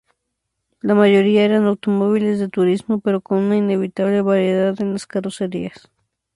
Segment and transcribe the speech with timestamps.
[0.81, 5.91] La mayoría eran automóviles de turismo, pero con una inevitable variedad en las carrocerías.